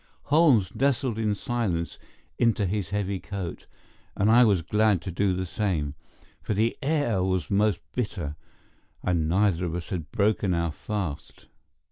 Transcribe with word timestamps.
Holmes 0.33 0.73
nestled 0.73 1.19
in 1.19 1.35
silence 1.35 1.99
into 2.39 2.65
his 2.65 2.89
heavy 2.89 3.19
coat, 3.19 3.67
and 4.15 4.31
I 4.31 4.43
was 4.43 4.63
glad 4.63 4.99
to 5.03 5.11
do 5.11 5.35
the 5.35 5.45
same, 5.45 5.93
for 6.41 6.55
the 6.55 6.75
air 6.81 7.21
was 7.21 7.51
most 7.51 7.81
bitter, 7.93 8.35
and 9.03 9.29
neither 9.29 9.63
of 9.63 9.75
us 9.75 9.89
had 9.89 10.11
broken 10.11 10.55
our 10.55 10.71
fast. 10.71 11.45